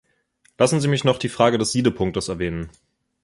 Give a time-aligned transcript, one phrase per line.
[0.57, 2.71] Lassen Sie mich noch die Frage des Siedepunkts erwähnen.